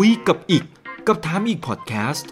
[0.00, 0.64] คุยกับอิก
[1.06, 2.30] กับถามอีกพอดแคสต์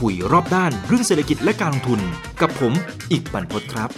[0.00, 2.00] คุยรอบด้านเรื่องเศรษฐกิจและการลงทุน
[2.40, 2.72] กับผม
[3.10, 3.90] อิกบรรพตครับ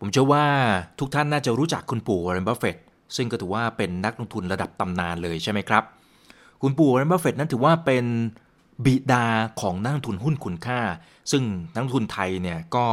[0.00, 0.44] ผมเชื่อว่า
[0.98, 2.76] ทุกท่านน่าจะรู้จักคุณปู่วอร์เรนบัฟเฟตต์
[3.16, 5.84] ซึ่งก็ถือว่าเป็นนักลงทุนระดับตำนานเลยใช่ไหมครับ
[6.62, 8.04] คุณปู่วอร์เรนบัฟเฟตต์นั้นถือว่าเป็น
[8.84, 9.26] บิดา
[9.60, 10.80] ของนักลงทุนหุ้นคุณค่า
[11.30, 11.42] ซึ่ง
[11.72, 12.86] นักลงทุนไทยเนี่ยก็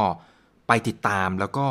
[0.68, 1.66] ไปติดตามแล้วก็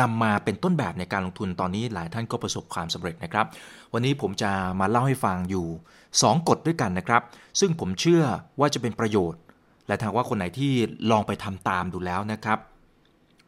[0.00, 3.46] นำมาเป็นต้นแบบในการลงทุนตอนนี้หลายท่านก็ประสบความสำเร็จนะครับ
[3.92, 4.50] วันนี้ผมจะ
[4.80, 5.66] มาเล่าให้ฟังอยู่
[6.06, 7.22] 2 กฎด้วยกันนะครับ
[7.60, 8.22] ซึ่งผมเชื่อ
[8.60, 9.40] ว่าจะเป็นประโยชน์
[9.86, 10.72] และถ้าว่าคนไหนที่
[11.10, 12.58] ลองไปทำตามดูแล้วนะครับ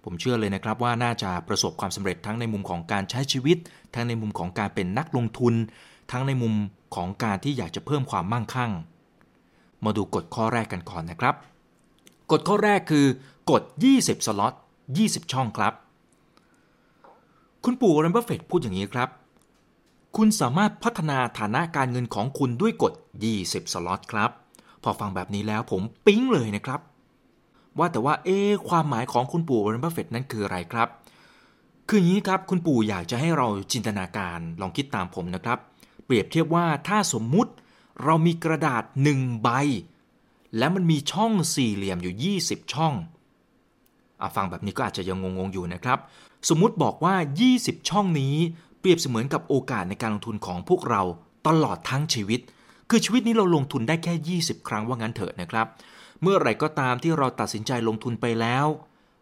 [0.05, 3.56] ผมเชื่อเลยนะครับว่าน่าจะประสบความสำเร็จทั้งในมุมของการใช้ชีวิต
[3.95, 5.55] ทั้งในมุมของการเป็นนักลงทุน
[6.12, 6.55] ทั้งในมุม
[6.95, 8.72] ของการที่อยากจะเพิ่มความมั่งคั่ง
[9.84, 11.34] มาดูกฎข้อแรกกันก่อนนะครับ
[12.30, 13.07] กฎข้อแรกคือ
[13.51, 13.62] กฎ
[13.95, 14.55] 20 สล็อต
[14.92, 15.75] 20 ช่องครับ
[17.64, 19.09] คุณปู่วอร์เรนบัฟเฟตต์พูดอย่างนี้ครับ
[20.17, 22.92] คุณสามารถพัฒนาฐานะการเงินของคุณด้วยกฎ
[23.33, 24.31] 20 สล็อตครับ
[24.83, 26.81] พอฟังแบบนี้แล้วผมปิ๊งเลยนะครับ
[27.78, 30.89] ว่าแต่ว่าเอ๊ความหมายของคุณปู่วอร์เรนบัฟเฟตต์นั้นคืออะไรครับ
[31.89, 35.59] คืออย่างนี้ครับคุณปู่อยากจะให้เราจินตนาการลองคิดตามผมนะครับ
[36.05, 37.53] เปรียบเทียบว่าถ้าสมมุติ
[38.05, 38.83] เรามีกระดาษ
[39.15, 39.48] 1ใบ
[40.59, 42.95] และมันมีช่องสี่เหลี่ยมอยู่ 20 ช่อง
[44.20, 45.98] อฟังแบบนี้ก็อาจจะยังงงๆอยู่นะครับ
[46.48, 47.15] สมมุติบอกว่า
[47.53, 48.37] 20 ช่องนี้
[48.81, 51.03] เปรียบเสมือนกับโอกาสในการลงทุนของพวกเรา
[51.47, 52.41] ตลอดทั้งชีวิต
[52.91, 55.67] คือชีวิตนี้เราลงทุนได้แค่ 20 ครั้งว่างั้นเถอะนะครับ
[56.23, 58.67] เมื่อไรก็ตามที่เราตัดสินใจลงทุนไปแล้ว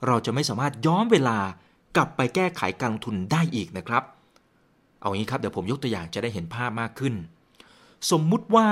[0.07, 1.39] เราจะไม่สามารถย้อนเวลา
[1.97, 4.03] กลับไปแก้ไขการลงทุนได้อีกนะครับ
[5.01, 7.15] เอางี้ครับเดี๋ยวผมยกตัวอย่างจะได้เห็นภาพมากขึ้น
[8.11, 8.69] สมมุติว่า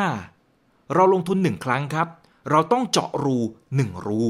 [0.94, 2.08] เราลงทุน 1 ครั้งครับ
[2.50, 3.36] เราต้องเจาะรู
[3.72, 4.22] 1 รู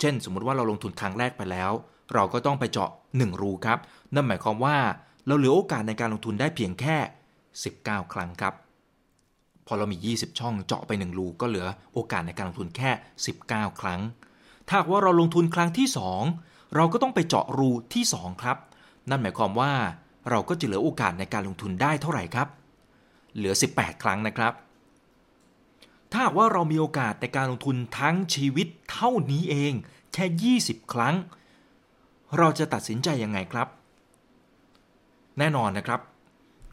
[0.00, 1.70] เช่น สมมุติว่าเราลงทุนครั้งแรกไปแล้ว
[2.14, 3.78] เราก็ต้องไปเจาะ 1 รูครับ
[4.14, 4.76] นั่นหมายความว่า
[5.26, 6.96] เราเหลือโอกาสในการลงทุนได้เพียงแค่
[7.54, 8.54] 19 ครั้งครับ
[9.66, 12.90] พอเรามี 20 ช่องเจาะไป 1 รูก็เหลือโอกาสในการลงทุนแค่
[13.36, 14.00] 19 ครั้ง
[14.68, 15.86] ถ้าว่าเราลงทุนครั้งที่
[16.30, 18.56] 2 เราก็ต้องไปเจาะรูที่ 2 ครับ
[19.10, 19.72] นั่นหมายความว่า
[20.30, 22.48] เราก็จะเหลือโอกาสในการลงทุนได้เท่าไหร่ครับ
[23.36, 24.52] เหลือ 18 ครั้งนะครับ
[26.12, 29.72] ถ้าว่าเรามีโอกาสในการลงทุนทั้งชีวิตเท่านี้เอง
[30.12, 31.14] แค่ 20 ครั้ง
[32.38, 33.68] เราจะตัดสินใจยังไงครับ
[35.38, 36.00] แน่นอนนะครับ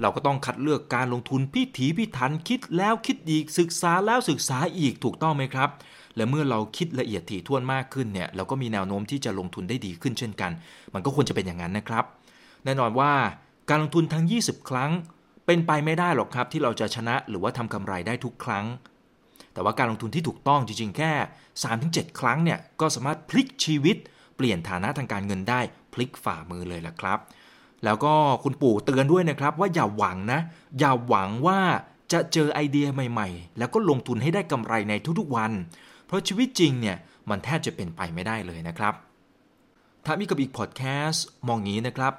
[0.02, 5.70] เราก็ต้องคัดเลือกการลงทุนพิถีพิถันคิดแล้วคิดอีกศึกษาแล้วศึกษาอีกถูกต้องไหมครับ
[6.16, 10.52] และเมื่อเราคิดละเอียดถี่ถ้วนมากขึ้นเนี่ยเราก็มีแนวโน้มที่จะลงทุนได้ดีขึ้นเช่นกัน
[10.94, 12.06] มันก็ควรจะเป็นอย่างนั้นนะครับ
[12.66, 13.12] แน่นอนว่า
[13.70, 14.92] การลงทุนทั้ง 20 ครั้ง
[15.52, 18.66] เป็นไปไม่ได้หรอกครับที่เราจะชนะหรือว่าทำกำไรได้ทุกครั้ง
[19.54, 21.12] แต่ว่าการลงทุนที่ถูกต้องจริงๆ แค่
[21.66, 23.98] 3-7 ครั้งเนี่ยก็สามารถพลิกชีวิต
[24.36, 25.60] เปลี่ยนฐานะทางการเงินได้
[25.94, 27.20] พลิกฝ่ามือเลยล่ะครับ
[27.86, 28.14] แล้วก็
[28.44, 30.40] คุณปู่เตือนด้วยนะครับว่าอย่าหวังนะ
[30.80, 31.60] อย่าหวังว่า
[32.12, 35.52] จะเจอไอเดียใหม่ๆ แล้วก็ลงทุนให้ได้กำไรในทุกๆวัน
[36.06, 36.98] เพราะชีวิตจริงเนี่ย
[37.30, 38.94] มันแทบจะเป็นไปไม่ได้เลยนะครับ
[40.06, 42.14] ถ้ามีกับอีกพอดแคสต์มองงี้นะครับ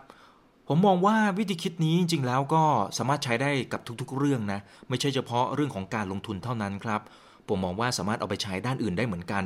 [0.68, 2.62] ผมมองว่าวิธีคิดนี้จริงๆแล้วก็
[2.98, 7.00] สามารถใช้ได้กับทุกๆ เรื่องนะ ไม่ใช่เฉพาะเรื่องของการลงทุนเท่านั้นครับ
[7.48, 9.44] ผมมองว่าสามารถเอาไปใช้ด้านอื่นได้เหมือนกัน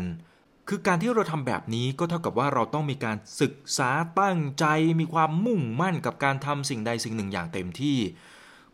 [0.68, 3.90] คือการที่เราทำแบบนี้ก็เท่ากับว่าเราต้องมีการศึกษา
[4.20, 4.64] ตั้งใจ
[5.00, 7.98] มีความมุ่งมั่นกับการทำสิ่งใดสิ่งหนึ่งอย่างเต็มที่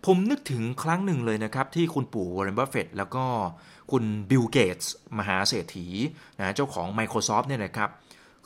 [0.06, 3.24] ผมนึกถึงครั้งหนึ่งเลยนะครับ ที่คุณปู่วอร์เรนบัฟเฟตต์แล้วก็
[3.90, 5.86] คุณบิลเกตส์มหาเศรษฐี
[6.38, 7.90] นะเจ้าของ Microsoft เนี่ยนะครับ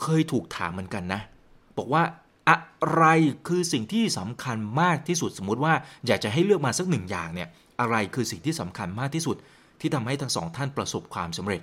[0.02, 1.20] เคยถูกถามเหมือนกันนะ
[1.78, 2.02] บอกว่า
[2.48, 2.58] อะ
[2.94, 3.04] ไร
[3.48, 5.74] คือสิ่งที่สำคัญมากที่สุดสมมุติว่า
[6.06, 7.48] อยากจะให้เลือกมาสักหนึ่งอย่างเนี่ย
[7.80, 9.36] อะไรคือสิ่งที่สำคัญมากที่สุด
[9.80, 11.60] ที่ทำให้ทั้งสองท่านประสบความสำเร็จ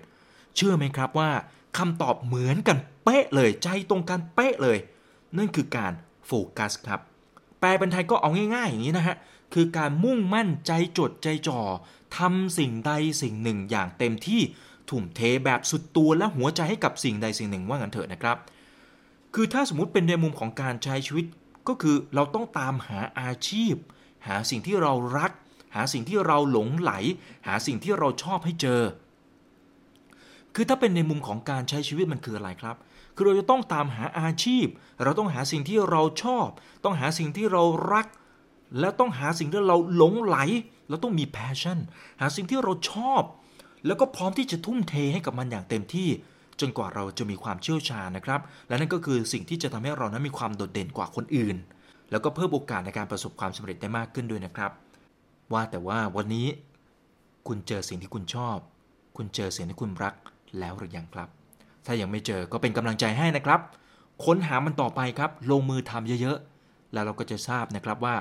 [0.55, 1.29] เชื่อไหมครับว่า
[1.77, 4.77] คำตอบเหมือนกันเป๊ะเลยใจตรงกันเป๊ะเลย
[5.37, 5.93] นั่นคือการ
[6.27, 6.99] โฟกัสครับ
[7.59, 9.15] แปลเป็นไทยก็เอาง่าย ๆ อย่างนี้นะฮะ
[9.53, 11.59] คือการมุ่งมั่นใจจดใจจ่อ
[12.17, 12.91] ทำสิ่งใด
[13.21, 14.41] สิ่งหนึ่งอย่างเต็มที่
[14.89, 18.37] ทุ่มเทแบบสุดตัวและหัวใจให้กับสิ่งใดสิ่งหนึ่งว่างั้นเถอะนะครับ
[19.35, 21.25] คือถ้าสมมติเป็นในมุมของการใช้ชีวิต
[21.67, 23.73] ก็คือเราต้องตามหาอาชีพ
[24.27, 25.31] หาสิ่งที่เรารัก
[25.75, 26.91] หาสิ่งที่เราหลงไหล
[27.47, 28.81] หาสิ่งที่เราชอบให้เจอ
[30.55, 32.75] คือถ้าเป็นในมุมของการใช้ชีวิตมันคืออะไรครับ
[33.15, 34.65] คือเราจะต้องตามหาอาชีพ
[35.03, 36.47] เราต้องหาสิ่งที่เราชอบ
[36.83, 37.63] ต้องหาสิ่งที่เรา
[37.93, 38.07] รัก
[38.79, 40.37] แล้วต้องหาสิ่งที่เราหลงไหล
[40.89, 41.77] เราต้องมี passion
[42.21, 43.23] หาสิ่งที่เราชอบ
[43.85, 46.09] แล้วก็พร้อมที่จะทุ่มเทให้กับมันอย่างเต็มที่
[46.59, 51.57] จนกว่าเราจะมีความเชี่ยวชาญนะครับ และนั่นก็คือสิ่งที่จะทำให้เรานั้นมีความโดดเด่นกว่าคนอื่น
[52.11, 54.71] แล้วก็เพิ่มโอกาสในการประสบความสำเร็จได้มากขึ้นด้วยนะครับ
[55.53, 56.47] ว่าแต่ว่าวันนี้
[57.47, 58.57] คุณเจอสิ่งที่คุณชอบ
[59.17, 60.13] คุณเจอสิ่งที่คุณรัก
[60.59, 61.27] แล้วหรือยังครับ
[61.85, 63.59] ถ้ายังไม่เจอก็เป็นกำลังใจให้นะครับ
[64.25, 68.15] ค้นหามันต่อไปครับ ลงมือทำเยอะๆ แล้วเราก็จะทราบนะครับว่า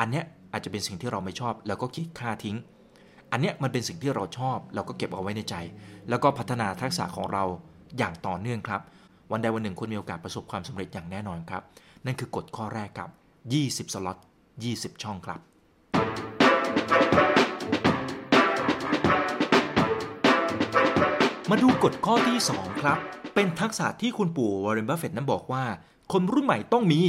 [0.00, 2.56] อันเนี้ยอาจจะเป็นสิ่งที่เราไม่ชอบ แล้วก็คิดค่าทิ้ง
[3.32, 5.54] อันเนี้ยมันเป็นสิ่งที่เราชอบ เราก็เก็บเอาไว้ในใจ
[6.08, 7.44] แล้วก็พัฒนาทักษะของเรา
[7.98, 8.80] อย่างต่อเนื่องครับ
[9.32, 11.62] วันใดวันหนึ่งคุณมีโอกาสประสบความสำเร็จอย่างแน่นอนครับ
[12.06, 13.10] นั่นคือกฎข้อแรกครับ
[13.52, 14.18] 20 สล็อต
[14.60, 15.40] 20 ช่องครับ
[21.50, 22.98] มาดูกฎข้อที่ 2 ครับ
[23.34, 25.64] เป็นทักษะที่คุณปู่วอร์เรนบัฟเฟตต์นั้นบอกว่า
[26.12, 27.00] คนรุ่นใหม่ต้องมี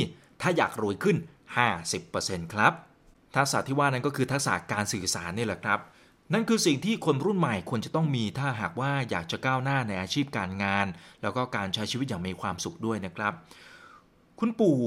[0.41, 1.17] ถ้าอยากรวยขึ้น
[1.85, 2.73] 50%ครับ
[3.35, 5.79] ทักษะที่ว่านั้นก็คือทักษะการสื่อสารนี่แหละครับ
[6.33, 10.87] นั่นคือสิ่งที่คนรุ่นใหม่ควรจะต้องมีถ้าหากว่าอยากจะก้าวหน้าในอาชีพการงาน
[11.21, 13.33] แล้วก็การใช้ชีวิตอย่างมีความสุขด้วยนะครับ
[14.39, 14.77] คุณปู่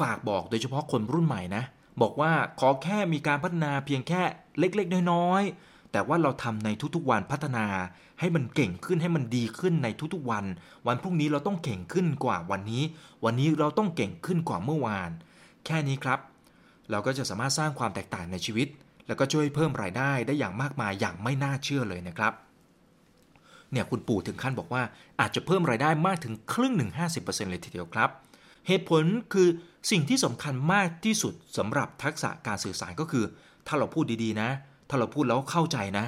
[0.00, 1.62] ฝากบอกโดยเฉพาะคนรุ่นใหม่นะ
[2.02, 4.22] บอกว่าขอแค่มีการพัฒนาเพียงแค่
[4.58, 7.66] เล็กๆ น้อยๆ แต่ว่าเราทำในทุกๆวันพัฒนา
[8.20, 10.44] ให้มันเก่งขึ้นให้มันดีขึ้นในทุกๆวัน
[10.86, 12.82] วันพรุ่งนี้เราต้องเก่งขึ้นกว่าวันนี้
[13.24, 15.10] วันนี้เราต้องเก่งขึ้นกว่าเมื่อวาน
[15.66, 16.18] แค่นี้ครับ
[16.90, 18.68] เราก็จะสามารถสร้างความแตกต่างในชีวิต
[19.06, 22.32] แล้วก็ช่วยเพิ่มรายได้ได้อย่างมากมายอย่างไม่น่าเชื่อเลยนะครับ
[23.72, 24.82] เนี่ยคุณปู่ถึงขั้นบอกว่า
[25.20, 28.10] อาจจะเพิ่มรายได้มากถึงครึ่งหนึ่ง50%เลยทีเดียวครับ
[28.66, 29.48] เหตุผลคือ
[29.90, 33.24] สิ่งที่สำคัญมากที่สุดสำหรับทักษะการสื่อสารก็คือ
[33.66, 34.48] ถ้าเราพูดดีๆนะ
[34.88, 36.06] ถ้าเราพูดแล้วเข้าใจนะ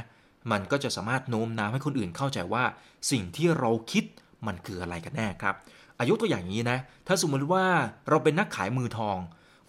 [0.53, 2.65] มันก็จะสามารถโน้มน้าวให้คนอื่นเข้าใจว่า
[3.11, 4.05] สิ่งที่เราคิด
[4.47, 5.55] มันคืออะไรกันแน่ครับ
[6.01, 7.65] อายุตัวอย่างนี้นะ ถ้าสมมติว่า
[8.09, 9.17] เราเป็นนักขายมือทอง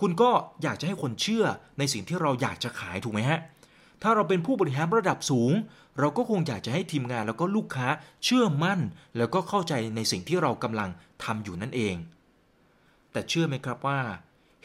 [0.02, 0.32] คุณก็
[0.64, 1.46] อยากจะให้คนเชื่อ
[1.78, 3.40] ในสิ่งที่เราอยากจะขายถูกไหมฮะ
[4.02, 5.52] ถ้าเราเป็นผู้บริหารระดับสูง
[6.00, 7.88] เราก็คงอยากจะให้ทีมงานแล้วก็ลูกค้า
[8.24, 8.80] เชื่อมั่น
[9.18, 10.90] แล้วก็เข้าใจในสิ่งที่เรากำลัง
[11.24, 11.96] ทำอยู่นั่นเอง
[13.12, 14.00] แต่เชื่อไหมครับว่า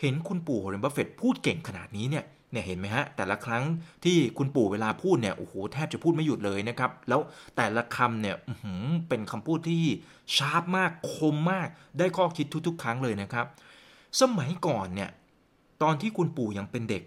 [0.00, 3.64] เห็นคุณปู่วอร์เรนบัฟเฟตต์พูดเก่งขนาดนี้เนี่ยเนี่ยเห็นไหมฮะ แต่ละครั้ง
[4.04, 7.20] ที่คุณปู่เวลาพูดเนี่ยโอ้โหแทบจะพูดไม่หยุดเลยนะครับ แล้ว
[7.56, 9.84] แต่ละคำเนี่ยอื้อหือเป็นคำพูดที่
[10.36, 13.46] sharp มากคมมากได้ข้อคิดทุกๆ ครั้งเลยนะครับ
[14.20, 15.10] สมัยก่อนเนี่ย
[15.82, 17.02] ตอนที่คุณปู่ยังเป็นเด็ก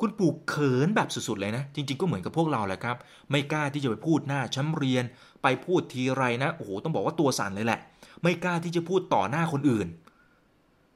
[0.00, 2.96] คุณปู่เขินแบบสุดๆเลยนะ จริง ๆก็เหมือนกับพวกเราแหละครับ
[3.30, 5.04] ไม่กล้าที่จะไปพูดหน้าชั้นเรียน
[5.42, 7.80] ไปพูดทีไรนะโอ้โหต้องบอกว่าตัวสั่นเลยแหละ
[8.22, 9.86] ไม่กล้าที่จะพูดต่อหน้าคนอื่น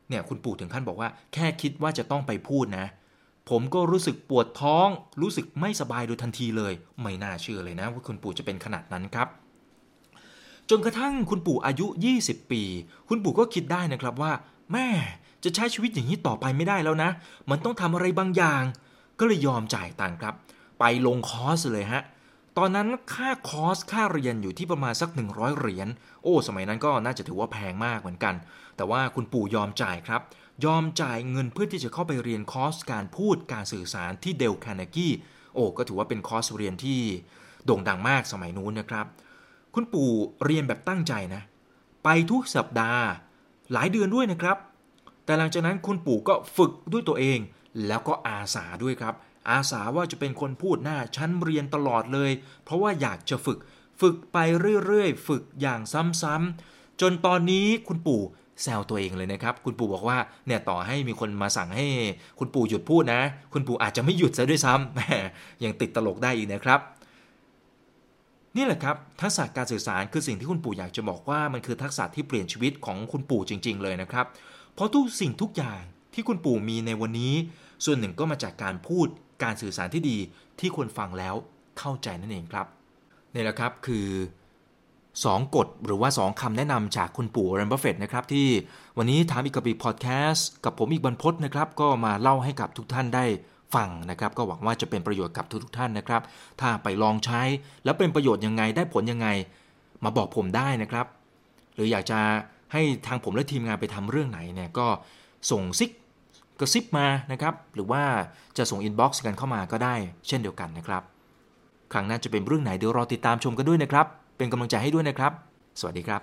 [0.09, 2.87] เนี่ยคุณปู่ถึงขั้นบอกว่า แค่คิดว่าจะต้องไปพูดนะ
[3.51, 4.89] ผมก็รู้สึกปวดท้อง
[5.23, 9.29] รู้สึกไม่สบายโดยทันทีเลย ไม่น่าเชื่อเลยนะ ว่าคุณปู่จะเป็นขนาดนั้นครับ
[10.71, 11.87] จนกระทั่งคุณปู่อายุ
[12.21, 12.63] 20 ปี
[13.09, 14.33] คุณปู่ก็คิดได้นะครับว่า
[14.73, 14.89] แหม
[15.45, 17.11] จะใช้ชีวิตอย่างนี้ต่อไปไม่ได้แล้วนะ
[17.51, 18.63] มันต้องทำอะไรบางอย่าง
[19.19, 20.35] ก็เลยยอมจ่ายตังค์ครับ
[20.79, 22.03] ไปลงคอร์สเลยฮะ
[22.59, 25.89] ตอนนั้นค่าคอร์สค่าเรียนอยู่ที่ประมาณสัก 100 เหรียญ
[26.23, 28.35] โอ้ สมัยนั้นก็น่าจะถือว่าแพงมากเหมือนกัน
[28.77, 30.21] แต่ว่าคุณปู่ยอมจ่ายครับ
[30.65, 35.09] ยอมจ่ายเงินเพื่อที่จะเข้าไปเรียนคอร์สการพูดการสื่อสารที่เดลคาร์เนกี
[35.55, 37.01] โอ้ก็ถือว่าเป็นคอร์สเรียนที่
[37.65, 39.07] โด่งดังมากสมัยนู้นนะครับ
[39.75, 40.11] คุณปู่
[40.45, 41.43] เรียนแบบตั้งใจนะ
[42.05, 43.05] ไปทุกสัปดาห์
[43.73, 44.57] หลายเดือนด้วยนะครับ
[45.31, 47.39] แต่หลังจากนั้นคุณปู่ก็ฝึกด้วยตัวเอง
[47.87, 49.15] แล้วก็อาสาด้วยครับ
[49.51, 52.31] อาสาว่าจะเป็นคนพูดหน้าชั้นเรียนตลอดเลย
[52.65, 53.59] เพราะว่าอยากจะฝึก
[54.01, 54.39] ฝึกไป
[54.85, 55.81] เรื่อยๆ ฝึกอย่าง
[56.23, 58.23] ซ้ำๆจนตอนนี้คุณปู่
[58.63, 61.87] แซวตัวเองเลยนะครับ คุณปู่บอกว่าเนี่ยต่อให้มีคนมาสั่งให้
[62.39, 63.21] คุณปู่หยุดพูดนะ
[63.53, 65.01] คุณปู่อาจจะไม่หยุดซะด้วยซ้ำแหม
[65.65, 66.81] ยังติดตลกได้อีกนะครับ
[68.57, 74.27] นี่แหละครับทักษะการสื่อสารคือสิ่งที่คุณปู่อยากจะบอกว่ามันคือทักษะที่เปลี่ยนชีวิตของคุณปู่จริง ๆ เลยนะครับ
[74.81, 75.81] เพราะทุกสิ่งทุกอย่าง
[76.15, 77.35] ที่คุณปู่มีในวันนี้
[77.85, 79.07] ส่วนหนึ่งก็มาจากการพูด
[79.43, 80.19] การสื่อสารที่ดี
[80.61, 81.35] ที่คนฟังแล้ว
[81.79, 82.67] เข้าใจนั่นเองครับ
[83.35, 84.09] นี่แหละครับคือ
[85.01, 88.49] 2 กฎหรือว่า 2คำแนะนำจากคุณปู่วอร์เรนบัฟเฟตต์นะครับ ที่
[88.99, 93.25] วันนี้ถามอีกกับอิกพอดแคสต์กับผมอิกบรรพตนะครับ ก็มาเล่าให้กับทุกท่านได้
[93.75, 96.23] ฟังนะครับ ก็หวังว่าจะเป็นประโยชน์กับทุกๆท่านนะครับ
[96.61, 97.43] ถ้าไปลองใช้
[97.85, 99.29] แล้วเป็นประโยชน์ยังไงได้ผลยังไง
[100.05, 101.07] มาบอกผมได้นะครับ
[101.75, 102.21] หรืออยากจะ
[102.73, 104.87] ให้ทางผมและทีมงานไปทำเรื่องไหนเนี่ยก็
[105.51, 105.91] ส่งซิก
[106.61, 108.03] กระซิบมานะครับ หรือว่า
[108.59, 109.95] จะส่ง inbox กันเข้ามาก็ได้
[110.29, 111.03] เช่นเดียวกันนะครับ
[111.93, 115.33] ครั้งหน้าจะเป็นเรื่องไหนเดี๋ยวรอติดตามชมกันด้วยนะครับ เป็นกำลังใจให้ด้วยนะครับ
[115.81, 116.21] สวัสดีครับ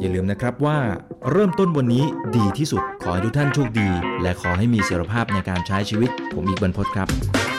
[0.00, 0.76] อย่าลืมนะครับว่า
[1.30, 2.04] เริ่มต้นวันนี้
[2.36, 3.88] ดีที่สุด ขอให้ทุกท่านโชคดี
[4.22, 7.49] และขอให้มีเสรีภาพในการใช้ชีวิต ผมอีกบรรพตครับ